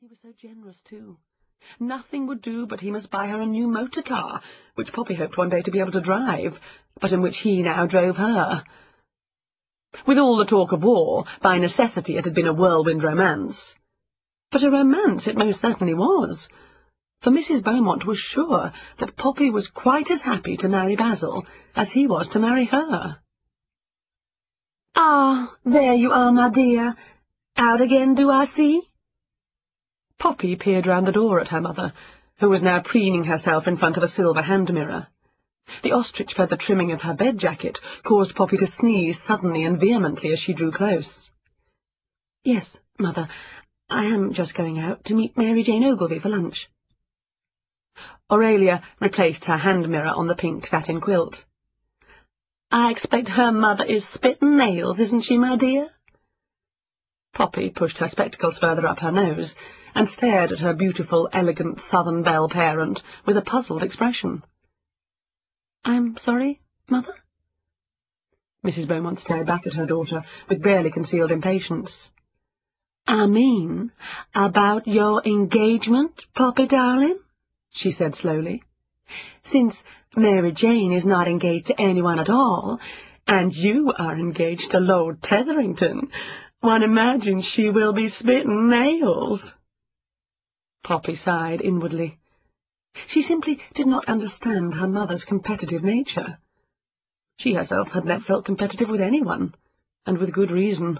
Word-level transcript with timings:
He 0.00 0.06
was 0.06 0.20
so 0.22 0.32
generous, 0.40 0.80
too. 0.88 1.18
Nothing 1.80 2.28
would 2.28 2.40
do 2.40 2.66
but 2.66 2.78
he 2.78 2.92
must 2.92 3.10
buy 3.10 3.26
her 3.26 3.40
a 3.40 3.46
new 3.46 3.66
motor 3.66 4.00
car, 4.00 4.40
which 4.76 4.92
Poppy 4.92 5.14
hoped 5.14 5.36
one 5.36 5.48
day 5.48 5.60
to 5.60 5.72
be 5.72 5.80
able 5.80 5.90
to 5.90 6.00
drive, 6.00 6.52
but 7.00 7.10
in 7.10 7.20
which 7.20 7.38
he 7.42 7.62
now 7.62 7.84
drove 7.84 8.14
her. 8.14 8.62
With 10.06 10.18
all 10.18 10.36
the 10.36 10.44
talk 10.44 10.70
of 10.70 10.84
war, 10.84 11.24
by 11.42 11.58
necessity 11.58 12.16
it 12.16 12.24
had 12.24 12.34
been 12.34 12.46
a 12.46 12.52
whirlwind 12.52 13.02
romance. 13.02 13.74
But 14.52 14.62
a 14.62 14.70
romance 14.70 15.26
it 15.26 15.36
most 15.36 15.60
certainly 15.60 15.94
was, 15.94 16.46
for 17.20 17.30
Mrs. 17.32 17.64
Beaumont 17.64 18.06
was 18.06 18.18
sure 18.18 18.72
that 19.00 19.16
Poppy 19.16 19.50
was 19.50 19.66
quite 19.66 20.12
as 20.12 20.22
happy 20.22 20.56
to 20.58 20.68
marry 20.68 20.94
Basil 20.94 21.44
as 21.74 21.90
he 21.90 22.06
was 22.06 22.28
to 22.28 22.38
marry 22.38 22.66
her. 22.66 23.18
Ah, 24.94 25.56
there 25.64 25.94
you 25.94 26.12
are, 26.12 26.30
my 26.30 26.52
dear. 26.52 26.94
Out 27.56 27.80
again, 27.80 28.14
do 28.14 28.30
I 28.30 28.46
see? 28.54 28.87
Poppy 30.18 30.56
peered 30.56 30.86
round 30.86 31.06
the 31.06 31.12
door 31.12 31.40
at 31.40 31.48
her 31.48 31.60
mother, 31.60 31.92
who 32.40 32.48
was 32.48 32.62
now 32.62 32.80
preening 32.80 33.24
herself 33.24 33.66
in 33.66 33.76
front 33.76 33.96
of 33.96 34.02
a 34.02 34.08
silver 34.08 34.42
hand 34.42 34.72
mirror. 34.72 35.08
The 35.82 35.92
ostrich 35.92 36.32
feather 36.36 36.56
trimming 36.56 36.92
of 36.92 37.02
her 37.02 37.14
bed 37.14 37.38
jacket 37.38 37.78
caused 38.04 38.34
Poppy 38.34 38.56
to 38.56 38.66
sneeze 38.66 39.18
suddenly 39.26 39.64
and 39.64 39.78
vehemently 39.78 40.32
as 40.32 40.38
she 40.38 40.54
drew 40.54 40.72
close. 40.72 41.30
Yes, 42.42 42.76
mother, 42.98 43.28
I 43.90 44.06
am 44.06 44.32
just 44.32 44.54
going 44.54 44.78
out 44.78 45.04
to 45.04 45.14
meet 45.14 45.36
Mary 45.36 45.62
Jane 45.62 45.84
Ogilvy 45.84 46.18
for 46.18 46.30
lunch. 46.30 46.68
Aurelia 48.30 48.82
replaced 49.00 49.44
her 49.44 49.56
hand 49.56 49.88
mirror 49.88 50.08
on 50.08 50.26
the 50.26 50.34
pink 50.34 50.66
satin 50.66 51.00
quilt. 51.00 51.36
I 52.70 52.90
expect 52.90 53.28
her 53.28 53.52
mother 53.52 53.84
is 53.84 54.06
spitting 54.12 54.56
nails, 54.56 55.00
isn't 55.00 55.24
she, 55.24 55.38
my 55.38 55.56
dear? 55.56 55.88
Poppy 57.38 57.70
pushed 57.70 57.98
her 57.98 58.08
spectacles 58.08 58.58
further 58.58 58.84
up 58.84 58.98
her 58.98 59.12
nose 59.12 59.54
and 59.94 60.08
stared 60.08 60.50
at 60.50 60.58
her 60.58 60.74
beautiful, 60.74 61.28
elegant 61.32 61.78
Southern 61.88 62.24
belle 62.24 62.48
parent 62.48 63.00
with 63.28 63.36
a 63.36 63.42
puzzled 63.42 63.84
expression. 63.84 64.42
I'm 65.84 66.16
sorry, 66.16 66.60
mother? 66.90 67.14
Mrs. 68.66 68.88
Beaumont 68.88 69.20
stared 69.20 69.46
back 69.46 69.68
at 69.68 69.74
her 69.74 69.86
daughter 69.86 70.24
with 70.48 70.64
barely 70.64 70.90
concealed 70.90 71.30
impatience. 71.30 72.08
I 73.06 73.26
mean, 73.26 73.92
about 74.34 74.88
your 74.88 75.22
engagement, 75.24 76.20
Poppy 76.34 76.66
darling, 76.66 77.20
she 77.70 77.92
said 77.92 78.16
slowly. 78.16 78.64
Since 79.52 79.76
Mary 80.16 80.52
Jane 80.52 80.92
is 80.92 81.04
not 81.04 81.28
engaged 81.28 81.66
to 81.68 81.80
anyone 81.80 82.18
at 82.18 82.30
all, 82.30 82.80
and 83.28 83.52
you 83.54 83.92
are 83.96 84.18
engaged 84.18 84.72
to 84.72 84.80
Lord 84.80 85.22
Tetherington, 85.22 86.10
one 86.60 86.82
imagines 86.82 87.44
she 87.44 87.70
will 87.70 87.92
be 87.92 88.08
spitting 88.08 88.68
nails. 88.68 89.42
Poppy 90.84 91.14
sighed 91.14 91.60
inwardly. 91.60 92.18
She 93.08 93.22
simply 93.22 93.60
did 93.74 93.86
not 93.86 94.08
understand 94.08 94.74
her 94.74 94.88
mother's 94.88 95.24
competitive 95.24 95.84
nature. 95.84 96.38
She 97.38 97.54
herself 97.54 97.88
had 97.88 98.04
never 98.04 98.24
felt 98.24 98.44
competitive 98.44 98.88
with 98.88 99.00
anyone, 99.00 99.54
and 100.06 100.18
with 100.18 100.32
good 100.32 100.50
reason. 100.50 100.98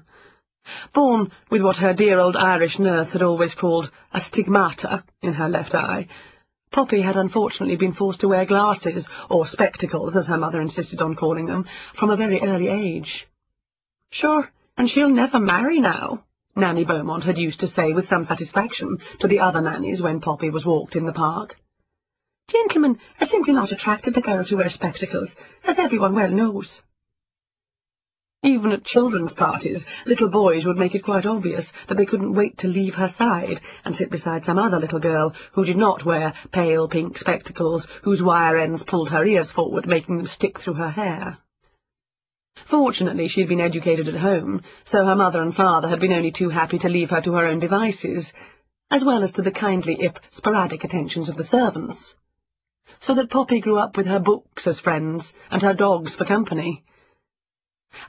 Born 0.95 1.33
with 1.51 1.63
what 1.63 1.77
her 1.77 1.95
dear 1.95 2.21
old 2.21 2.37
Irish 2.37 2.79
nurse 2.79 3.13
had 3.13 3.23
always 3.23 3.55
called 3.55 3.91
a 4.13 4.21
stigmata 4.21 5.05
in 5.23 5.35
her 5.35 5.49
left 5.49 5.75
eye, 5.75 6.07
Poppy 6.71 7.01
had 7.01 7.17
unfortunately 7.17 7.77
been 7.77 7.95
forced 7.95 8.21
to 8.21 8.29
wear 8.29 8.45
glasses, 8.45 9.07
or 9.31 9.47
spectacles, 9.47 10.15
as 10.17 10.27
her 10.27 10.37
mother 10.37 10.61
insisted 10.61 11.01
on 11.01 11.17
calling 11.17 11.47
them, 11.47 11.65
from 11.99 12.11
a 12.11 12.17
very 12.17 12.41
early 12.43 12.69
age. 12.69 13.27
Sure, 14.11 14.51
and 14.79 14.89
she'll 14.89 15.11
never 15.11 15.41
marry 15.41 15.81
now, 15.81 16.25
Nanny 16.57 16.85
Beaumont 16.85 17.25
had 17.25 17.37
used 17.37 17.61
to 17.61 17.67
say 17.67 17.93
with 17.93 18.07
some 18.07 18.25
satisfaction 18.25 18.99
to 19.19 19.29
the 19.29 19.41
other 19.41 19.61
nannies 19.61 20.01
when 20.01 20.21
Poppy 20.21 20.51
was 20.51 20.65
walked 20.65 20.95
in 20.95 21.05
the 21.05 21.13
park. 21.13 21.57
Gentlemen 22.49 22.99
are 23.21 23.27
simply 23.27 23.53
not 23.53 23.73
attracted 23.73 24.15
to 24.15 24.21
girls 24.21 24.49
who 24.49 24.57
wear 24.57 24.71
spectacles, 24.71 25.35
as 25.65 25.79
everyone 25.79 26.15
well 26.15 26.31
knows. 26.31 26.81
Even 28.45 28.71
at 28.71 28.85
children's 28.85 29.35
parties, 29.35 29.85
little 30.07 30.31
boys 30.31 30.65
would 30.65 30.77
make 30.77 30.95
it 30.95 31.05
quite 31.05 31.27
obvious 31.27 31.71
that 31.89 31.97
they 31.97 32.07
couldn't 32.07 32.35
wait 32.35 32.57
to 32.59 32.69
leave 32.69 32.95
her 32.95 33.09
side 33.19 33.61
and 33.85 33.97
sit 33.97 34.13
beside 34.13 34.45
some 34.45 34.61
other 34.61 34.79
little 34.79 35.01
girl 35.01 35.35
who 35.55 35.65
did 35.65 35.77
not 35.77 36.07
wear 36.07 36.33
pale 36.53 36.89
pink 36.89 37.19
spectacles 37.19 37.87
whose 38.05 38.23
wire 38.23 38.57
ends 38.57 38.85
pulled 38.85 39.11
her 39.11 39.25
ears 39.25 39.51
forward, 39.51 39.89
making 39.89 40.19
them 40.19 40.27
stick 40.27 40.61
through 40.61 40.75
her 40.75 40.91
hair. 40.91 41.39
Fortunately, 42.67 43.29
she 43.29 43.41
had 43.41 43.49
been 43.49 43.61
educated 43.61 44.09
at 44.09 44.21
home, 44.21 44.63
so 44.85 45.05
her 45.05 45.17
mother 45.17 45.41
and 45.41 45.55
father 45.55 45.89
had 45.89 46.01
been 46.01 46.13
only 46.13 46.31
too 46.31 46.49
happy 46.49 46.79
to 46.79 46.89
leave 46.89 47.11
her 47.11 47.21
to 47.21 47.33
her 47.35 47.47
own 47.47 47.59
devices, 47.59 48.33
as 48.91 49.05
well 49.05 49.23
as 49.23 49.33
to 49.33 49.43
the 49.43 49.51
kindly 49.51 49.97
if 50.01 50.15
sporadic 50.33 50.85
attentions 50.85 51.29
of 51.29 51.37
the 51.37 51.45
servants. 51.45 52.15
So 53.01 53.15
that 53.15 53.31
Poppy 53.31 53.61
grew 53.61 53.79
up 53.79 53.97
with 53.97 54.07
her 54.07 54.19
books 54.19 54.67
as 54.67 54.81
friends, 54.81 55.33
and 55.51 55.63
her 55.63 55.75
dogs 55.75 56.17
for 56.17 56.25
company. 56.25 56.83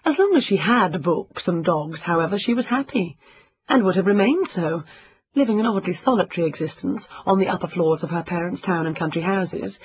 As 0.05 0.17
long 0.17 0.33
as 0.35 0.43
she 0.43 0.57
had 0.57 1.03
books 1.03 1.47
and 1.47 1.63
dogs, 1.63 2.01
however, 2.01 2.37
she 2.37 2.53
was 2.53 2.67
happy, 2.67 3.17
and 3.67 3.83
would 3.83 3.95
have 3.95 4.07
remained 4.07 4.47
so, 4.47 4.83
living 5.35 5.59
an 5.59 5.65
oddly 5.65 5.93
solitary 5.93 6.47
existence 6.47 7.07
on 7.25 7.39
the 7.39 7.47
upper 7.47 7.67
floors 7.67 8.03
of 8.03 8.09
her 8.09 8.23
parents' 8.23 8.61
town 8.61 8.87
and 8.87 8.95
country 8.95 9.21
houses, 9.21 9.79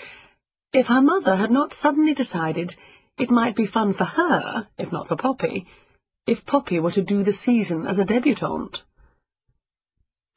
if 0.72 0.86
her 0.86 1.02
mother 1.02 1.36
had 1.36 1.50
not 1.50 1.74
suddenly 1.74 2.14
decided 2.14 2.74
it 3.16 3.30
might 3.30 3.54
be 3.54 3.66
fun 3.66 3.94
for 3.94 4.04
her, 4.04 4.66
if 4.76 4.90
not 4.90 5.08
for 5.08 5.16
Poppy, 5.16 5.66
if 6.26 6.44
Poppy 6.46 6.80
were 6.80 6.92
to 6.92 7.04
do 7.04 7.22
the 7.22 7.32
season 7.32 7.86
as 7.86 7.98
a 7.98 8.04
debutante. 8.04 8.78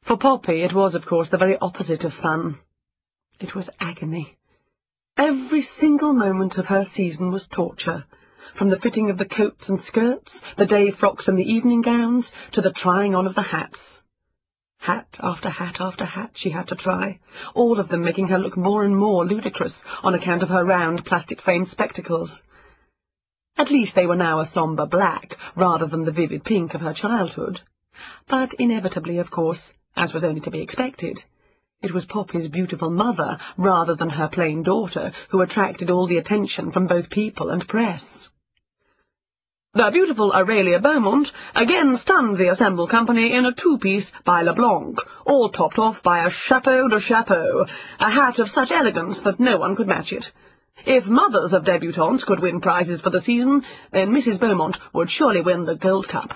For 0.06 0.16
Poppy 0.16 0.62
it 0.62 0.74
was, 0.74 0.94
of 0.94 1.04
course, 1.04 1.28
the 1.30 1.38
very 1.38 1.58
opposite 1.58 2.04
of 2.04 2.12
fun. 2.12 2.58
It 3.40 3.54
was 3.54 3.68
agony. 3.80 4.36
Every 5.16 5.62
single 5.62 6.12
moment 6.12 6.56
of 6.56 6.66
her 6.66 6.84
season 6.84 7.32
was 7.32 7.48
torture, 7.52 8.04
from 8.56 8.70
the 8.70 8.78
fitting 8.78 9.10
of 9.10 9.18
the 9.18 9.26
coats 9.26 9.68
and 9.68 9.80
skirts, 9.80 10.40
the 10.56 10.66
day 10.66 10.92
frocks 10.92 11.26
and 11.26 11.36
the 11.36 11.42
evening 11.42 11.82
gowns, 11.82 12.30
to 12.52 12.60
the 12.60 12.72
trying 12.72 13.14
on 13.14 13.26
of 13.26 13.34
the 13.34 13.42
hats. 13.42 14.00
Hat 14.78 15.18
after 15.20 15.50
hat 15.50 15.80
after 15.80 16.04
hat 16.04 16.30
she 16.34 16.50
had 16.50 16.68
to 16.68 16.76
try, 16.76 17.18
all 17.54 17.80
of 17.80 17.88
them 17.88 18.04
making 18.04 18.28
her 18.28 18.38
look 18.38 18.56
more 18.56 18.84
and 18.84 18.96
more 18.96 19.26
ludicrous 19.26 19.82
on 20.04 20.14
account 20.14 20.44
of 20.44 20.48
her 20.48 20.64
round 20.64 21.04
plastic-framed 21.04 21.66
spectacles. 21.66 22.40
At 23.58 23.72
least 23.72 23.96
they 23.96 24.06
were 24.06 24.16
now 24.16 24.38
a 24.38 24.46
sombre 24.46 24.86
black, 24.86 25.36
rather 25.56 25.86
than 25.86 26.04
the 26.04 26.12
vivid 26.12 26.44
pink 26.44 26.74
of 26.74 26.80
her 26.80 26.94
childhood. 26.94 27.60
But 28.28 28.54
inevitably, 28.54 29.18
of 29.18 29.32
course, 29.32 29.72
as 29.96 30.14
was 30.14 30.22
only 30.22 30.40
to 30.42 30.50
be 30.50 30.60
expected, 30.60 31.18
it 31.82 31.92
was 31.92 32.04
Poppy's 32.04 32.48
beautiful 32.48 32.90
mother, 32.90 33.36
rather 33.56 33.96
than 33.96 34.10
her 34.10 34.28
plain 34.28 34.62
daughter, 34.62 35.12
who 35.30 35.40
attracted 35.40 35.90
all 35.90 36.06
the 36.06 36.18
attention 36.18 36.70
from 36.70 36.86
both 36.86 37.10
people 37.10 37.50
and 37.50 37.66
press. 37.66 38.04
The 39.74 39.90
beautiful 39.92 40.32
Aurelia 40.32 40.78
Beaumont 40.78 41.28
again 41.54 41.96
stunned 41.96 42.38
the 42.38 42.50
assembled 42.50 42.90
company 42.90 43.32
in 43.32 43.44
a 43.44 43.52
two-piece 43.52 44.10
by 44.24 44.42
Leblanc, 44.42 44.98
all 45.26 45.50
topped 45.50 45.78
off 45.78 46.02
by 46.02 46.24
a 46.24 46.30
chapeau 46.30 46.88
de 46.88 47.00
chapeau, 47.00 47.66
a 47.98 48.10
hat 48.10 48.38
of 48.38 48.48
such 48.48 48.70
elegance 48.70 49.20
that 49.24 49.40
no 49.40 49.58
one 49.58 49.76
could 49.76 49.88
match 49.88 50.12
it. 50.12 50.26
If 50.86 51.06
mothers 51.06 51.52
of 51.52 51.64
debutantes 51.64 52.24
could 52.24 52.40
win 52.40 52.60
prizes 52.60 53.00
for 53.00 53.10
the 53.10 53.20
season, 53.20 53.64
then 53.92 54.10
Mrs. 54.10 54.40
Beaumont 54.40 54.76
would 54.92 55.10
surely 55.10 55.40
win 55.40 55.64
the 55.64 55.76
Gold 55.76 56.08
Cup. 56.08 56.30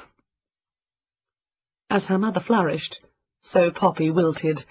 As 1.89 2.05
her 2.05 2.19
mother 2.19 2.41
flourished, 2.41 3.01
so 3.43 3.71
Poppy 3.71 4.11
wilted, 4.11 4.65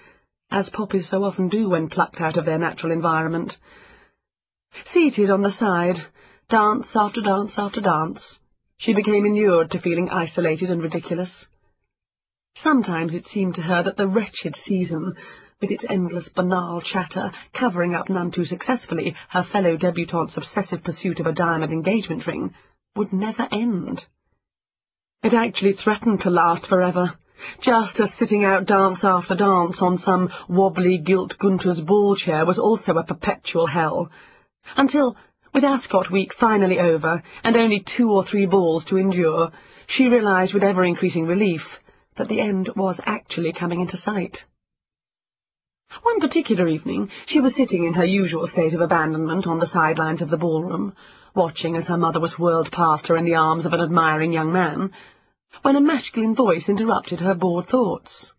as 0.50 0.68
poppies 0.70 1.08
so 1.08 1.24
often 1.24 1.48
do 1.48 1.68
when 1.68 1.88
plucked 1.88 2.20
out 2.20 2.36
of 2.36 2.44
their 2.44 2.58
natural 2.58 2.92
environment. 2.92 3.56
Seated 4.84 5.30
on 5.30 5.42
the 5.42 5.50
side, 5.50 5.96
dance 6.48 6.90
after 6.94 7.20
dance 7.20 7.54
after 7.56 7.80
dance, 7.80 8.38
she 8.76 8.92
became 8.92 9.24
inured 9.24 9.70
to 9.70 9.80
feeling 9.80 10.10
isolated 10.10 10.70
and 10.70 10.82
ridiculous. 10.82 11.46
Sometimes 12.56 13.14
it 13.14 13.24
seemed 13.26 13.54
to 13.54 13.62
her 13.62 13.82
that 13.82 13.96
the 13.96 14.08
wretched 14.08 14.54
season 14.64 15.14
with 15.62 15.70
its 15.70 15.84
endless 15.88 16.28
banal 16.28 16.82
chatter, 16.82 17.30
covering 17.58 17.94
up 17.94 18.10
none 18.10 18.32
too 18.32 18.44
successfully 18.44 19.14
her 19.30 19.44
fellow 19.44 19.76
debutante's 19.76 20.36
obsessive 20.36 20.82
pursuit 20.82 21.20
of 21.20 21.26
a 21.26 21.32
diamond 21.32 21.72
engagement 21.72 22.26
ring, 22.26 22.52
would 22.96 23.12
never 23.12 23.48
end. 23.52 24.04
It 25.22 25.32
actually 25.32 25.74
threatened 25.74 26.20
to 26.20 26.30
last 26.30 26.66
forever, 26.66 27.12
just 27.60 27.98
as 28.00 28.12
sitting 28.18 28.44
out 28.44 28.66
dance 28.66 29.04
after 29.04 29.36
dance 29.36 29.80
on 29.80 29.98
some 29.98 30.28
wobbly 30.48 30.98
gilt 30.98 31.38
Gunter's 31.38 31.80
ball 31.80 32.16
chair 32.16 32.44
was 32.44 32.58
also 32.58 32.94
a 32.94 33.04
perpetual 33.04 33.68
hell, 33.68 34.10
until, 34.76 35.16
with 35.54 35.64
Ascot 35.64 36.10
week 36.10 36.32
finally 36.38 36.80
over, 36.80 37.22
and 37.44 37.56
only 37.56 37.84
two 37.96 38.10
or 38.10 38.24
three 38.24 38.46
balls 38.46 38.84
to 38.86 38.96
endure, 38.96 39.52
she 39.86 40.08
realized 40.08 40.54
with 40.54 40.62
ever-increasing 40.64 41.26
relief 41.26 41.62
that 42.16 42.28
the 42.28 42.40
end 42.40 42.70
was 42.74 43.00
actually 43.06 43.52
coming 43.52 43.80
into 43.80 43.96
sight. 43.96 44.38
One 46.02 46.20
particular 46.20 46.66
evening 46.68 47.10
she 47.26 47.40
was 47.40 47.54
sitting 47.54 47.84
in 47.84 47.94
her 47.94 48.04
usual 48.04 48.46
state 48.48 48.74
of 48.74 48.80
abandonment 48.80 49.46
on 49.46 49.58
the 49.58 49.66
sidelines 49.66 50.22
of 50.22 50.30
the 50.30 50.36
ballroom, 50.36 50.94
watching 51.34 51.76
as 51.76 51.86
her 51.86 51.98
mother 51.98 52.20
was 52.20 52.38
whirled 52.38 52.70
past 52.72 53.08
her 53.08 53.16
in 53.16 53.24
the 53.24 53.34
arms 53.34 53.66
of 53.66 53.72
an 53.72 53.80
admiring 53.80 54.32
young 54.32 54.52
man, 54.52 54.90
when 55.62 55.76
a 55.76 55.80
masculine 55.80 56.34
voice 56.34 56.68
interrupted 56.68 57.20
her 57.20 57.34
bored 57.34 57.66
thoughts. 57.66 58.32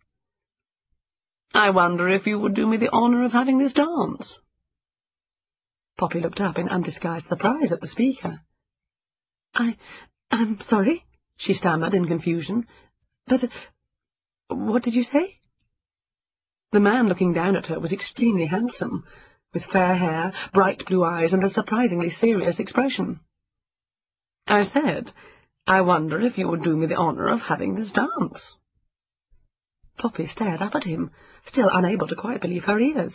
I 1.54 1.70
wonder 1.70 2.08
if 2.08 2.26
you 2.26 2.40
would 2.40 2.54
do 2.54 2.66
me 2.66 2.76
the 2.76 2.90
honour 2.90 3.24
of 3.24 3.32
having 3.32 3.58
this 3.58 3.72
dance. 3.72 4.40
Poppy 5.96 6.20
looked 6.20 6.40
up 6.40 6.58
in 6.58 6.68
undisguised 6.68 7.26
surprise 7.26 7.70
at 7.70 7.80
the 7.80 7.86
speaker. 7.86 8.40
I... 9.54 9.76
I'm 10.30 10.58
sorry, 10.60 11.04
she 11.36 11.52
stammered 11.52 11.94
in 11.94 12.06
confusion. 12.06 12.66
But... 13.28 13.44
Uh, 13.44 14.56
what 14.56 14.82
did 14.82 14.94
you 14.94 15.04
say? 15.04 15.38
The 16.72 16.80
man 16.80 17.08
looking 17.08 17.32
down 17.32 17.56
at 17.56 17.66
her 17.66 17.78
was 17.78 17.92
extremely 17.92 18.46
handsome, 18.46 19.04
with 19.52 19.64
fair 19.64 19.94
hair, 19.96 20.32
bright 20.52 20.84
blue 20.86 21.04
eyes, 21.04 21.32
and 21.32 21.42
a 21.44 21.48
surprisingly 21.48 22.10
serious 22.10 22.58
expression. 22.58 23.20
I 24.46 24.64
said, 24.64 25.12
I 25.66 25.80
wonder 25.80 26.20
if 26.20 26.36
you 26.36 26.48
would 26.48 26.62
do 26.62 26.76
me 26.76 26.86
the 26.86 26.96
honour 26.96 27.28
of 27.28 27.40
having 27.40 27.74
this 27.74 27.92
dance. 27.92 28.56
Poppy 29.96 30.26
stared 30.26 30.60
up 30.60 30.74
at 30.74 30.84
him, 30.84 31.10
still 31.46 31.70
unable 31.72 32.08
to 32.08 32.16
quite 32.16 32.40
believe 32.40 32.64
her 32.64 32.78
ears. 32.78 33.14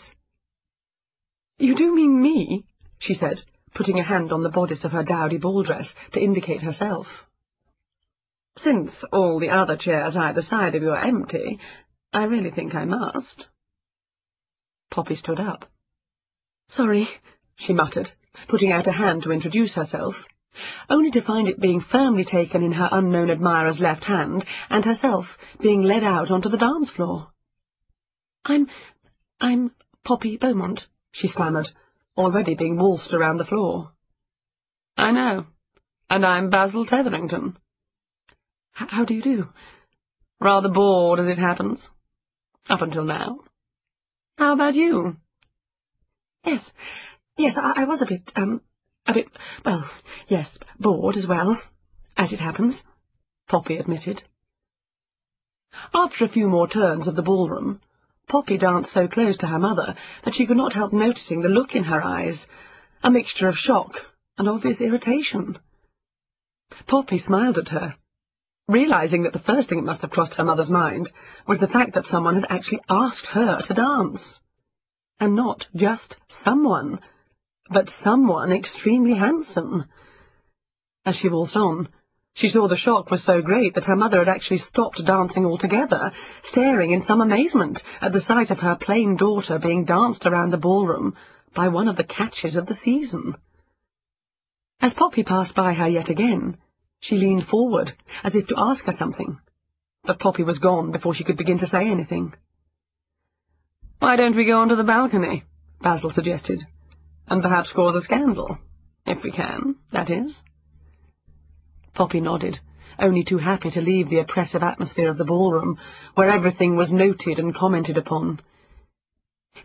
You 1.57 1.75
do 1.75 1.93
mean 1.93 2.21
me? 2.21 2.65
she 2.97 3.13
said, 3.13 3.43
putting 3.75 3.99
a 3.99 4.03
hand 4.03 4.31
on 4.31 4.43
the 4.43 4.49
bodice 4.49 4.83
of 4.83 4.91
her 4.91 5.03
dowdy 5.03 5.37
ball 5.37 5.63
dress 5.63 5.93
to 6.13 6.21
indicate 6.21 6.61
herself. 6.61 7.05
Since 8.57 9.03
all 9.11 9.39
the 9.39 9.49
other 9.49 9.77
chairs 9.77 10.15
either 10.15 10.41
side 10.41 10.75
of 10.75 10.81
you 10.81 10.91
are 10.91 11.05
empty, 11.05 11.59
I 12.11 12.23
really 12.23 12.49
think 12.49 12.73
I 12.73 12.85
must. 12.85 13.45
Poppy 14.89 15.15
stood 15.15 15.39
up. 15.39 15.69
Sorry, 16.67 17.07
she 17.55 17.73
muttered, 17.73 18.09
putting 18.47 18.71
out 18.71 18.87
a 18.87 18.91
hand 18.91 19.23
to 19.23 19.31
introduce 19.31 19.75
herself, 19.75 20.15
only 20.89 21.11
to 21.11 21.21
find 21.21 21.47
it 21.47 21.59
being 21.59 21.81
firmly 21.81 22.25
taken 22.25 22.63
in 22.63 22.71
her 22.73 22.89
unknown 22.91 23.29
admirer's 23.29 23.79
left 23.79 24.05
hand, 24.05 24.43
and 24.69 24.83
herself 24.83 25.25
being 25.61 25.83
led 25.83 26.03
out 26.03 26.31
onto 26.31 26.49
the 26.49 26.57
dance 26.57 26.89
floor. 26.89 27.27
I'm... 28.43 28.67
I'm 29.39 29.71
Poppy 30.03 30.37
Beaumont, 30.37 30.81
she 31.11 31.27
stammered, 31.27 31.69
already 32.17 32.55
being 32.55 32.77
waltzed 32.77 33.13
around 33.13 33.37
the 33.37 33.45
floor. 33.45 33.91
I 34.97 35.11
know, 35.11 35.45
and 36.09 36.25
I'm 36.25 36.49
Basil 36.49 36.85
Tetherington. 36.85 37.57
H 38.81 38.87
how 38.89 39.05
do 39.05 39.13
you 39.13 39.21
do? 39.21 39.49
Rather 40.41 40.69
bored, 40.69 41.19
as 41.19 41.27
it 41.27 41.37
happens. 41.37 41.87
Up 42.69 42.81
until 42.81 43.03
now. 43.03 43.39
How 44.37 44.53
about 44.53 44.75
you? 44.75 45.17
Yes, 46.45 46.61
yes, 47.37 47.55
I, 47.57 47.81
I 47.81 47.85
was 47.85 48.01
a 48.01 48.05
bit, 48.05 48.31
um, 48.35 48.61
a 49.07 49.13
bit, 49.13 49.27
well, 49.65 49.89
yes, 50.27 50.57
bored 50.79 51.17
as 51.17 51.25
well, 51.27 51.59
as 52.15 52.31
it 52.31 52.39
happens, 52.39 52.75
Poppy 53.49 53.77
admitted. 53.77 54.21
After 55.93 56.23
a 56.23 56.29
few 56.29 56.47
more 56.47 56.67
turns 56.67 57.07
of 57.07 57.15
the 57.15 57.21
ballroom, 57.21 57.81
Poppy 58.27 58.57
danced 58.57 58.93
so 58.93 59.07
close 59.07 59.37
to 59.37 59.47
her 59.47 59.59
mother 59.59 59.95
that 60.23 60.35
she 60.35 60.45
could 60.45 60.57
not 60.57 60.73
help 60.73 60.93
noticing 60.93 61.41
the 61.41 61.49
look 61.49 61.75
in 61.75 61.85
her 61.85 62.03
eyes, 62.03 62.45
a 63.03 63.09
mixture 63.09 63.49
of 63.49 63.55
shock 63.55 63.93
and 64.37 64.47
obvious 64.47 64.79
irritation. 64.79 65.57
Poppy 66.87 67.17
smiled 67.17 67.57
at 67.57 67.69
her, 67.69 67.95
realizing 68.69 69.23
that 69.23 69.33
the 69.33 69.39
first 69.39 69.67
thing 69.67 69.79
that 69.79 69.85
must 69.85 70.01
have 70.03 70.11
crossed 70.11 70.35
her 70.35 70.45
mother's 70.45 70.69
mind 70.69 71.11
was 71.47 71.59
the 71.59 71.67
fact 71.67 71.95
that 71.95 72.05
someone 72.05 72.35
had 72.35 72.45
actually 72.49 72.79
asked 72.87 73.25
her 73.33 73.61
to 73.67 73.73
dance. 73.73 74.39
And 75.19 75.35
not 75.35 75.65
just 75.75 76.15
someone, 76.45 76.99
but 77.69 77.89
someone 78.03 78.51
extremely 78.51 79.17
handsome. 79.17 79.85
As 81.05 81.15
she 81.15 81.29
waltzed 81.29 81.57
on, 81.57 81.89
she 82.35 82.47
saw 82.47 82.67
the 82.67 82.77
shock 82.77 83.09
was 83.09 83.25
so 83.25 83.41
great 83.41 83.73
that 83.73 83.85
her 83.85 83.95
mother 83.95 84.19
had 84.19 84.29
actually 84.29 84.59
stopped 84.59 85.01
dancing 85.05 85.45
altogether, 85.45 86.11
staring 86.43 86.91
in 86.91 87.03
some 87.03 87.21
amazement 87.21 87.81
at 88.01 88.13
the 88.13 88.21
sight 88.21 88.51
of 88.51 88.59
her 88.59 88.77
plain 88.79 89.17
daughter 89.17 89.59
being 89.59 89.83
danced 89.83 90.25
around 90.25 90.51
the 90.51 90.57
ballroom 90.57 91.15
by 91.55 91.67
one 91.67 91.87
of 91.87 91.97
the 91.97 92.03
catches 92.03 92.55
of 92.55 92.67
the 92.67 92.75
season. 92.75 93.35
As 94.79 94.93
Poppy 94.93 95.23
passed 95.23 95.55
by 95.55 95.73
her 95.73 95.87
yet 95.89 96.09
again, 96.09 96.57
she 96.99 97.15
leaned 97.15 97.47
forward, 97.47 97.91
as 98.23 98.35
if 98.35 98.47
to 98.47 98.55
ask 98.57 98.83
her 98.85 98.91
something, 98.91 99.39
but 100.03 100.19
Poppy 100.19 100.43
was 100.43 100.59
gone 100.59 100.91
before 100.91 101.13
she 101.13 101.23
could 101.23 101.37
begin 101.37 101.59
to 101.59 101.67
say 101.67 101.89
anything. 101.89 102.33
Why 103.99 104.15
don't 104.15 104.35
we 104.35 104.45
go 104.45 104.59
on 104.59 104.69
to 104.69 104.75
the 104.75 104.83
balcony? 104.83 105.43
Basil 105.81 106.11
suggested, 106.11 106.61
and 107.27 107.41
perhaps 107.41 107.71
cause 107.73 107.95
a 107.95 108.01
scandal, 108.01 108.57
if 109.05 109.23
we 109.23 109.31
can, 109.31 109.75
that 109.91 110.09
is. 110.09 110.41
Poppy 111.93 112.21
nodded, 112.21 112.59
only 112.97 113.23
too 113.23 113.37
happy 113.37 113.69
to 113.71 113.81
leave 113.81 114.09
the 114.09 114.19
oppressive 114.19 114.63
atmosphere 114.63 115.09
of 115.09 115.17
the 115.17 115.25
ballroom, 115.25 115.77
where 116.15 116.29
everything 116.29 116.75
was 116.75 116.91
noted 116.91 117.39
and 117.39 117.55
commented 117.55 117.97
upon. 117.97 118.41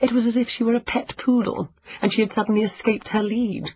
It 0.01 0.13
was 0.13 0.27
as 0.27 0.37
if 0.37 0.49
she 0.49 0.65
were 0.65 0.75
a 0.75 0.81
pet 0.81 1.15
poodle, 1.25 1.69
and 2.01 2.13
she 2.13 2.21
had 2.21 2.33
suddenly 2.33 2.63
escaped 2.63 3.09
her 3.09 3.23
lead. 3.23 3.71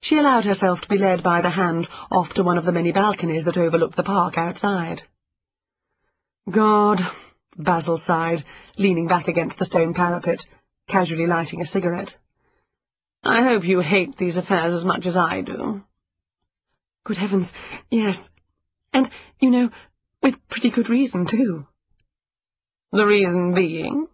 She 0.00 0.16
allowed 0.16 0.44
herself 0.44 0.80
to 0.80 0.88
be 0.88 0.98
led 0.98 1.22
by 1.22 1.42
the 1.42 1.50
hand 1.50 1.88
off 2.10 2.32
to 2.34 2.42
one 2.42 2.56
of 2.56 2.64
the 2.64 2.72
many 2.72 2.92
balconies 2.92 3.44
that 3.44 3.56
overlooked 3.56 3.96
the 3.96 4.02
park 4.02 4.38
outside. 4.38 5.02
God, 6.50 6.98
Basil 7.56 8.00
sighed, 8.06 8.44
leaning 8.78 9.08
back 9.08 9.28
against 9.28 9.58
the 9.58 9.64
stone 9.64 9.94
parapet, 9.94 10.38
casually 10.88 11.26
lighting 11.26 11.60
a 11.60 11.66
cigarette. 11.66 12.14
I 13.24 13.42
hope 13.42 13.64
you 13.64 13.80
hate 13.80 14.16
these 14.16 14.36
affairs 14.36 14.72
as 14.72 14.84
much 14.84 15.04
as 15.04 15.16
I 15.16 15.42
do. 15.42 15.82
Good 17.04 17.18
heavens, 17.18 17.48
yes. 17.90 18.16
And, 18.92 19.10
you 19.40 19.50
know, 19.50 19.70
with 20.22 20.34
pretty 20.48 20.70
good 20.70 20.88
reason, 20.88 21.26
too. 21.28 21.66
The 22.92 23.04
reason 23.04 23.54
being? 23.54 24.06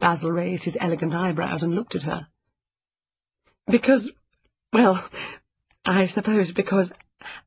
Basil 0.00 0.32
raised 0.32 0.64
his 0.64 0.76
elegant 0.80 1.14
eyebrows 1.14 1.62
and 1.62 1.74
looked 1.74 1.94
at 1.94 2.02
her. 2.02 2.26
Because 3.66 4.10
well, 4.72 5.08
I 5.84 6.06
suppose 6.06 6.52
because 6.54 6.92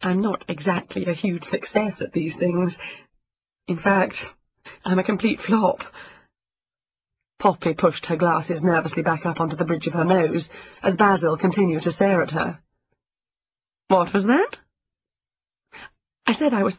I'm 0.01 0.21
not 0.21 0.45
exactly 0.47 1.05
a 1.05 1.13
huge 1.13 1.43
success 1.43 2.01
at 2.01 2.13
these 2.13 2.35
things. 2.37 2.75
In 3.67 3.79
fact, 3.79 4.15
I'm 4.85 4.99
a 4.99 5.03
complete 5.03 5.39
flop. 5.45 5.79
Poppy 7.39 7.73
pushed 7.73 8.05
her 8.05 8.15
glasses 8.15 8.61
nervously 8.61 9.03
back 9.03 9.25
up 9.25 9.39
onto 9.39 9.55
the 9.55 9.65
bridge 9.65 9.87
of 9.87 9.93
her 9.93 10.05
nose, 10.05 10.49
as 10.81 10.95
Basil 10.95 11.37
continued 11.37 11.83
to 11.83 11.91
stare 11.91 12.21
at 12.21 12.31
her. 12.31 12.59
What 13.87 14.13
was 14.13 14.25
that? 14.25 14.57
I 16.25 16.33
said 16.33 16.53
I 16.53 16.63
was, 16.63 16.75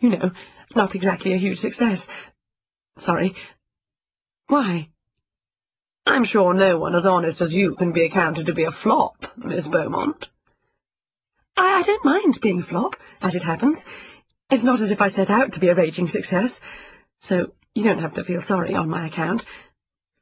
you 0.00 0.10
know, 0.10 0.30
not 0.74 0.94
exactly 0.94 1.34
a 1.34 1.38
huge 1.38 1.58
success. 1.58 1.98
Sorry. 2.98 3.34
Why? 4.46 4.88
I'm 6.08 6.24
sure 6.24 6.54
no 6.54 6.78
one 6.78 6.94
as 6.94 7.04
honest 7.04 7.40
as 7.42 7.52
you 7.52 7.76
can 7.76 7.92
be 7.92 8.06
accounted 8.06 8.46
to 8.46 8.54
be 8.54 8.64
a 8.64 8.70
flop, 8.82 9.16
Miss 9.36 9.68
Beaumont. 9.68 10.26
I, 11.56 11.80
I 11.80 11.82
don't 11.84 12.04
mind 12.04 12.38
being 12.40 12.62
a 12.62 12.66
flop, 12.66 12.94
as 13.20 13.34
it 13.34 13.42
happens. 13.42 13.78
It's 14.50 14.64
not 14.64 14.80
as 14.80 14.90
if 14.90 15.00
I 15.02 15.10
set 15.10 15.28
out 15.28 15.52
to 15.52 15.60
be 15.60 15.68
a 15.68 15.74
raging 15.74 16.08
success, 16.08 16.50
so 17.22 17.52
you 17.74 17.84
don't 17.84 18.00
have 18.00 18.14
to 18.14 18.24
feel 18.24 18.42
sorry 18.46 18.74
on 18.74 18.88
my 18.88 19.06
account. 19.06 19.42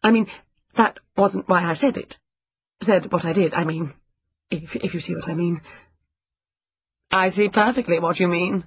I 0.02 0.10
mean, 0.10 0.26
that 0.76 0.98
wasn't 1.16 1.48
why 1.48 1.62
I 1.62 1.74
said 1.74 1.96
it. 1.96 2.16
Said 2.82 3.12
what 3.12 3.24
I 3.24 3.32
did, 3.32 3.54
I 3.54 3.64
mean, 3.64 3.94
if, 4.50 4.74
if 4.74 4.92
you 4.92 5.00
see 5.00 5.14
what 5.14 5.28
I 5.28 5.34
mean. 5.34 5.60
I 7.12 7.28
see 7.28 7.48
perfectly 7.48 8.00
what 8.00 8.18
you 8.18 8.26
mean. 8.26 8.64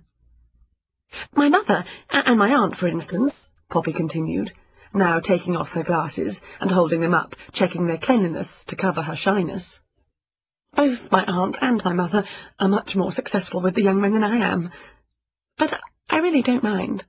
My 1.34 1.50
mother, 1.50 1.84
and 2.10 2.40
my 2.40 2.50
aunt, 2.50 2.76
for 2.76 2.88
instance, 2.88 3.34
Poppy 3.70 3.94
continued, 3.94 4.52
now 4.94 5.20
taking 5.20 5.56
off 5.56 5.70
her 5.70 5.84
glasses 5.84 6.40
and 6.60 6.72
holding 6.72 7.02
them 7.02 7.14
up, 7.14 7.36
checking 7.54 7.88
their 7.88 7.98
cleanliness 7.98 8.48
to 8.68 8.76
cover 8.76 9.02
her 9.02 9.16
shyness. 9.16 9.80
Both 10.76 11.12
my 11.12 11.24
aunt 11.26 11.58
and 11.62 11.82
my 11.84 11.94
mother 11.94 12.24
are 12.60 12.68
much 12.68 12.96
more 12.96 13.12
successful 13.12 13.62
with 13.62 13.76
the 13.76 13.82
young 13.82 14.02
men 14.02 14.14
than 14.14 14.24
I 14.24 14.52
am. 14.52 14.72
But 15.58 15.74
I 16.10 16.18
really 16.18 16.42
don't 16.42 16.64
mind. 16.64 17.04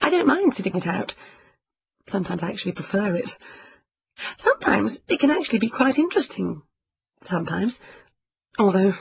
I 0.00 0.10
don't 0.10 0.26
mind 0.26 0.54
sitting 0.54 0.74
it 0.74 0.86
out. 0.86 1.14
Sometimes 2.08 2.42
I 2.42 2.50
actually 2.50 2.72
prefer 2.72 3.14
it. 3.16 3.30
Sometimes 4.38 4.98
it 5.08 5.20
can 5.20 5.30
actually 5.30 5.60
be 5.60 5.70
quite 5.70 5.98
interesting. 5.98 6.62
Sometimes. 7.24 7.78
Although, 8.58 8.94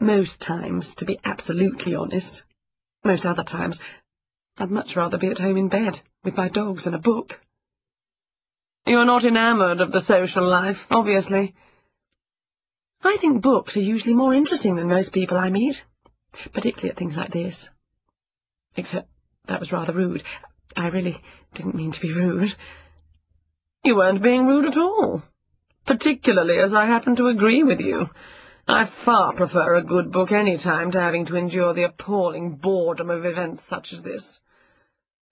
most 0.00 0.40
times, 0.40 0.92
to 0.98 1.04
be 1.04 1.18
absolutely 1.24 1.94
honest, 1.94 2.42
most 3.04 3.24
other 3.24 3.44
times, 3.44 3.80
I'd 4.60 4.72
much 4.72 4.96
rather 4.96 5.18
be 5.18 5.28
at 5.28 5.38
home 5.38 5.56
in 5.56 5.68
bed, 5.68 6.00
with 6.24 6.36
my 6.36 6.48
dogs 6.48 6.84
and 6.84 6.94
a 6.94 6.98
book. 6.98 7.34
You're 8.86 9.04
not 9.04 9.24
enamoured 9.24 9.80
of 9.80 9.92
the 9.92 10.00
social 10.00 10.44
life, 10.44 10.78
obviously. 10.90 11.54
I 13.02 13.18
think 13.20 13.40
books 13.40 13.76
are 13.76 13.80
usually 13.80 14.14
more 14.14 14.34
interesting 14.34 14.74
than 14.74 14.88
most 14.88 15.12
people 15.12 15.36
I 15.36 15.50
meet, 15.50 15.76
particularly 16.52 16.90
at 16.90 16.96
things 16.96 17.14
like 17.16 17.32
this. 17.32 17.68
Except 18.76 19.08
that 19.46 19.60
was 19.60 19.70
rather 19.70 19.92
rude. 19.92 20.24
I 20.76 20.88
really 20.88 21.22
didn't 21.54 21.76
mean 21.76 21.92
to 21.92 22.00
be 22.00 22.12
rude. 22.12 22.50
You 23.84 23.94
weren't 23.94 24.24
being 24.24 24.44
rude 24.44 24.66
at 24.66 24.76
all, 24.76 25.22
particularly 25.86 26.58
as 26.58 26.74
I 26.74 26.86
happen 26.86 27.14
to 27.16 27.28
agree 27.28 27.62
with 27.62 27.78
you. 27.78 28.08
I 28.66 28.90
far 29.04 29.34
prefer 29.34 29.76
a 29.76 29.84
good 29.84 30.10
book 30.10 30.32
any 30.32 30.58
time 30.58 30.90
to 30.92 31.00
having 31.00 31.26
to 31.26 31.36
endure 31.36 31.74
the 31.74 31.84
appalling 31.84 32.56
boredom 32.56 33.08
of 33.08 33.24
events 33.24 33.62
such 33.68 33.92
as 33.92 34.02
this 34.02 34.40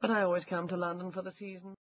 but 0.00 0.10
I 0.10 0.22
always 0.22 0.44
come 0.44 0.68
to 0.68 0.76
London 0.76 1.10
for 1.12 1.22
the 1.22 1.32
season. 1.32 1.74